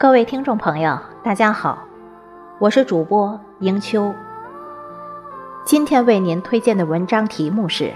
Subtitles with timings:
[0.00, 1.82] 各位听众朋友，大家好，
[2.60, 4.14] 我是主播迎秋。
[5.64, 7.92] 今天为您推荐的文章题目是：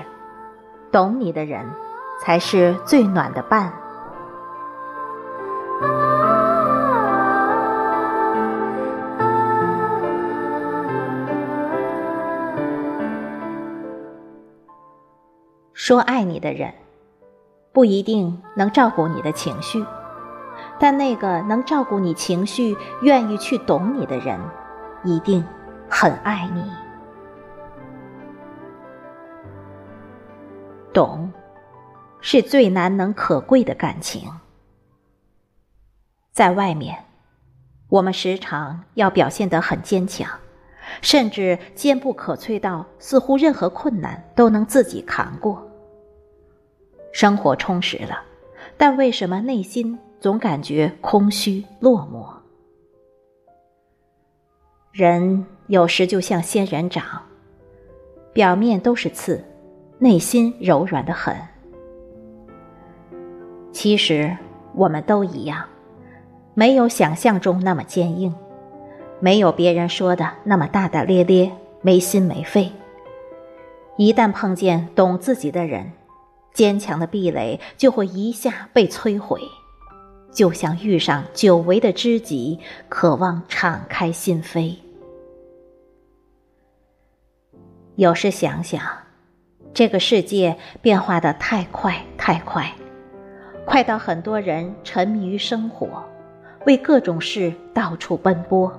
[0.91, 1.65] 懂你的人
[2.21, 3.73] 才是最暖的伴。
[15.73, 16.75] 说爱你的人，
[17.73, 19.85] 不一定能照顾你的情绪。
[20.79, 24.41] 但那个能照顾你情绪、愿意去懂你的人，
[25.05, 25.45] 一定
[25.89, 26.65] 很爱你。
[30.93, 31.33] 懂，
[32.21, 34.31] 是最难能可贵的感情。
[36.33, 37.05] 在外面，
[37.89, 40.29] 我们时常要表现得很坚强，
[41.01, 45.67] 甚至坚不可摧到似乎任何困难都能自己扛过。
[47.13, 48.23] 生活充实了，
[48.77, 49.99] 但为什么内心？
[50.23, 52.25] 总感觉空虚落寞。
[54.93, 57.03] 人有时就像仙人掌，
[58.33, 59.45] 表面都是刺，
[59.99, 61.35] 内心柔软的很。
[63.73, 64.37] 其实
[64.77, 65.65] 我们都一样，
[66.55, 68.33] 没有想象中那么坚硬，
[69.19, 71.51] 没有别人说的那么大大咧咧、
[71.81, 72.71] 没心没肺。
[73.97, 75.91] 一旦碰见懂自己的人，
[76.53, 79.41] 坚强的壁垒就会一下被摧毁。
[80.33, 84.77] 就像遇上久违的知己，渴望敞开心扉。
[87.97, 88.83] 有时想想，
[89.75, 92.73] 这个世界变化的太快太快，
[93.67, 96.03] 快到很多人沉迷于生活，
[96.65, 98.73] 为各种事到处奔波，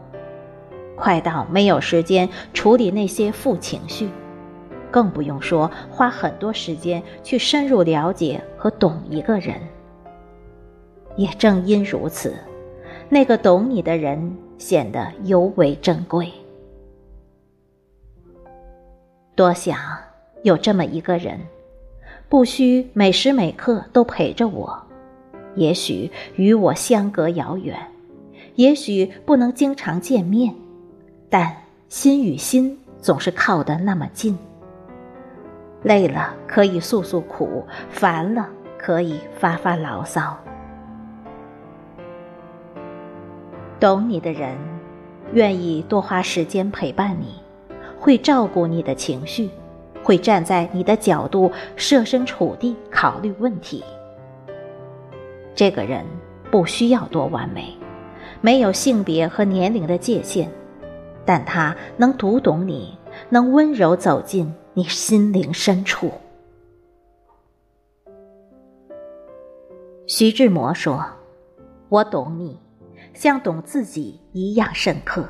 [0.97, 4.09] 快到没有时间处理那些负情绪，
[4.89, 9.61] 更不用说花很多时间去深入了解和懂一个人。
[11.15, 12.33] 也正因如此，
[13.09, 16.31] 那个懂你的人显得尤为珍贵。
[19.35, 19.77] 多想
[20.43, 21.39] 有这么一个人，
[22.29, 24.81] 不需每时每刻都陪着我，
[25.55, 27.77] 也许与我相隔遥远，
[28.55, 30.53] 也许不能经常见面，
[31.30, 31.55] 但
[31.89, 34.37] 心与心总是靠得那么近。
[35.81, 38.47] 累了可以诉诉苦，烦了
[38.77, 40.37] 可以发发牢骚。
[43.83, 44.55] 懂你的人，
[45.33, 47.36] 愿意多花时间陪伴你，
[47.99, 49.49] 会照顾你的情绪，
[50.02, 53.83] 会站在你的角度设身处地考虑问题。
[55.54, 56.05] 这个人
[56.49, 57.77] 不需要多完美，
[58.39, 60.49] 没有性别和年龄的界限，
[61.26, 66.10] 但他能读懂你，能温柔走进你心灵深处。
[70.08, 71.05] 徐志摩说
[71.89, 72.58] ：“我懂你。”
[73.13, 75.27] 像懂自己一样深刻。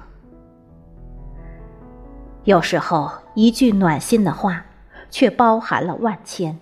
[2.45, 4.65] 有时候，一句暖心的话，
[5.09, 6.57] 却包含了万千，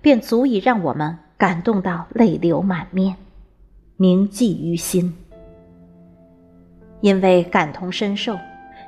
[0.00, 3.16] 便足以让我们感动到泪流满面，
[3.96, 5.16] 铭记于心。
[7.00, 8.36] 因为感同身受，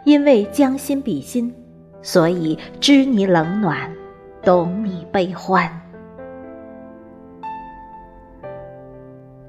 [0.05, 1.55] 因为将心比心，
[2.03, 3.95] 所以知你冷暖，
[4.43, 5.71] 懂你悲欢。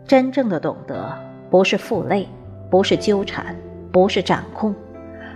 [0.06, 1.18] 真正的懂得。
[1.50, 2.28] 不是负累，
[2.70, 3.56] 不是纠缠，
[3.92, 4.74] 不是掌控，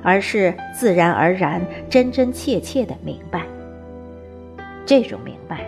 [0.04, 3.46] 而是自然而然、真真切切的明白。
[4.86, 5.66] 这种明白，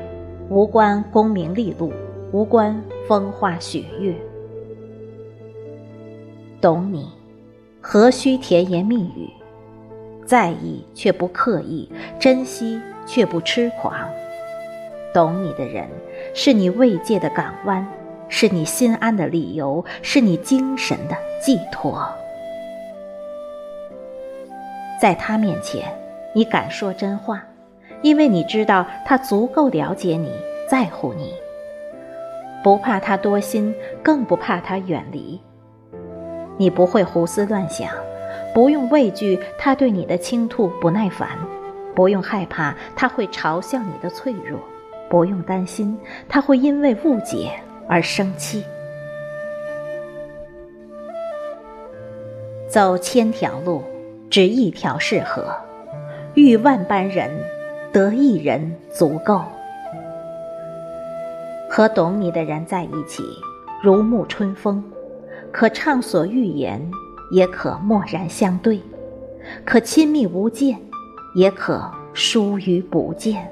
[0.49, 1.93] 无关功名利禄，
[2.31, 4.13] 无关风花雪月。
[6.59, 7.09] 懂你，
[7.79, 9.29] 何须甜言蜜语？
[10.25, 11.89] 在意却不刻意，
[12.19, 13.93] 珍惜却不痴狂。
[15.13, 15.87] 懂你的人，
[16.33, 17.85] 是你慰藉的港湾。
[18.35, 22.03] 是你心安的理由，是你精神的寄托。
[24.99, 25.85] 在他面前，
[26.33, 27.43] 你敢说真话，
[28.01, 30.31] 因为你知道他足够了解你，
[30.67, 31.31] 在乎你，
[32.63, 33.71] 不怕他多心，
[34.01, 35.39] 更不怕他远离。
[36.57, 37.87] 你不会胡思乱想，
[38.51, 41.29] 不用畏惧他对你的倾吐不耐烦，
[41.93, 44.59] 不用害怕他会嘲笑你的脆弱，
[45.07, 45.95] 不用担心
[46.27, 47.51] 他会因为误解。
[47.87, 48.63] 而生气，
[52.67, 53.83] 走千条路，
[54.29, 55.43] 只一条适合；
[56.33, 57.29] 遇万般人，
[57.91, 59.41] 得一人足够。
[61.69, 63.23] 和懂你的人在一起，
[63.81, 64.83] 如沐春风，
[65.51, 66.79] 可畅所欲言，
[67.31, 68.79] 也可默然相对；
[69.65, 70.79] 可亲密无间，
[71.35, 73.51] 也可疏于不见。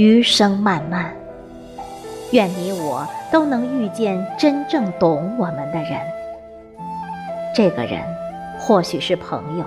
[0.00, 1.14] 余生漫漫，
[2.32, 6.00] 愿你我都能遇见真正懂我们的人。
[7.54, 8.00] 这个人，
[8.58, 9.64] 或许是朋友，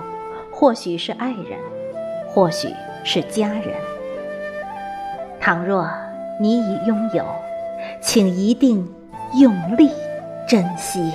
[0.50, 1.56] 或许是爱人，
[2.26, 2.68] 或许
[3.04, 3.76] 是家人。
[5.40, 5.88] 倘若
[6.40, 7.24] 你已拥有，
[8.00, 8.92] 请一定
[9.34, 9.88] 用力
[10.48, 11.12] 珍惜。